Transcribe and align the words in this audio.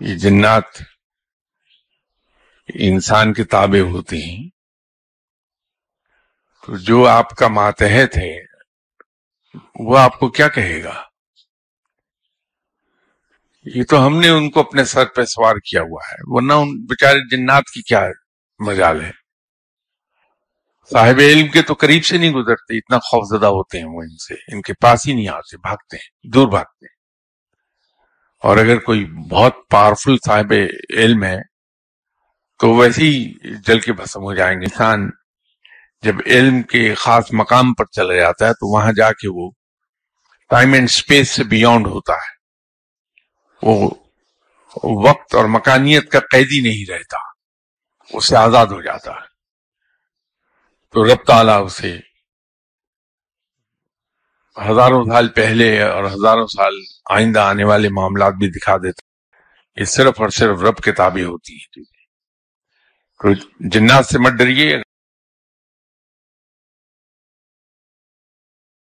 یہ 0.00 0.14
جنات 0.14 0.64
انسان 2.74 3.32
کے 3.32 3.44
تابع 3.44 3.80
ہوتے 3.80 4.16
ہیں۔ 4.16 4.48
تو 6.66 6.76
جو 6.76 7.06
آپ 7.06 7.30
کا 7.30 7.48
ماتحت 7.48 8.16
ہے، 8.16 8.44
وہ 9.74 9.98
آپ 9.98 10.18
کو 10.18 10.28
کیا 10.28 10.48
کہے 10.48 10.84
گا؟ 10.84 11.02
یہ 13.64 13.84
تو 13.84 14.06
ہم 14.06 14.20
نے 14.20 14.28
ان 14.28 14.50
کو 14.50 14.60
اپنے 14.60 14.84
سر 14.84 15.04
پہ 15.04 15.24
سوار 15.24 15.54
کیا 15.56 15.80
ہوا 15.80 16.00
ہے، 16.12 16.16
ورنہ 16.20 16.52
ان 16.52 16.84
بیچارے 16.84 17.36
جنات 17.36 17.64
کی 17.74 17.82
کیا 17.82 18.08
مجال 18.58 19.04
ہے؟ 19.04 19.10
صاحب 20.90 21.18
علم 21.18 21.48
کے 21.48 21.62
تو 21.62 21.74
قریب 21.74 22.04
سے 22.04 22.18
نہیں 22.18 22.32
گزرتے، 22.32 22.78
اتنا 22.78 22.98
خوف 22.98 23.38
زدہ 23.38 23.46
ہوتے 23.46 23.78
ہیں 23.78 23.86
وہ 23.86 24.02
ان 24.02 24.16
سے، 24.16 24.34
ان 24.34 24.62
کے 24.62 24.72
پاس 24.72 25.06
ہی 25.06 25.12
نہیں 25.12 25.28
آتے، 25.28 25.56
بھاگتے 25.56 25.96
ہیں، 25.96 26.32
دور 26.32 26.48
بھاگتے 26.48 26.86
ہیں۔ 26.86 26.95
اور 28.38 28.56
اگر 28.56 28.78
کوئی 28.78 29.04
بہت 29.04 29.54
پاورفل 29.70 30.16
صاحب 30.26 30.52
علم 30.96 31.24
ہے، 31.24 31.38
تو 32.58 32.74
ویسے 32.74 33.02
ہی 33.02 33.32
جل 33.66 33.80
کے 33.80 33.92
بھسم 33.92 34.22
ہو 34.22 34.34
جائیں 34.34 34.60
گے۔ 34.60 34.64
انسان 34.64 35.10
جب 36.02 36.14
علم 36.26 36.62
کے 36.62 36.94
خاص 36.94 37.24
مقام 37.32 37.74
پر 37.74 37.84
چلا 37.84 38.14
جاتا 38.14 38.48
ہے، 38.48 38.52
تو 38.52 38.72
وہاں 38.72 38.92
جا 38.96 39.12
کے 39.12 39.28
وہ 39.28 39.50
ٹائم 40.50 40.72
اینڈ 40.72 40.84
اسپیس 40.84 41.30
سے 41.30 41.44
بیونڈ 41.44 41.86
ہوتا 41.86 42.12
ہے۔ 42.12 42.34
وہ 43.62 43.90
وقت 44.84 45.34
اور 45.34 45.44
مکانیت 45.44 46.10
کا 46.10 46.18
قیدی 46.20 46.60
نہیں 46.60 46.90
رہتا، 46.92 47.16
اس 48.12 48.24
سے 48.24 48.36
آزاد 48.36 48.66
ہو 48.66 48.82
جاتا 48.82 49.10
ہے۔ 49.10 49.26
تو 50.92 51.04
رب 51.04 51.24
تعالیٰ 51.26 51.64
اسے 51.64 51.98
ہزاروں 54.62 55.04
سال 55.04 55.28
پہلے 55.28 55.82
اور 55.82 56.04
ہزاروں 56.04 56.46
سال 56.46 56.72
آئندہ 57.10 57.40
آنے 57.40 57.64
والے 57.64 57.88
معاملات 57.88 58.34
بھی 58.34 58.50
دکھا 58.50 58.76
دیتا 58.76 59.02
یہ 59.80 59.84
صرف 59.84 60.20
اور 60.20 60.28
صرف 60.28 60.62
رب 60.62 60.76
کتابیں 60.76 61.24
ہوتی 61.24 61.54
ہیں۔ 61.54 61.84
تو 63.20 63.32
جنات 63.60 64.06
سے 64.06 64.18
مت 64.18 64.32
ڈریے۔ 64.32 64.85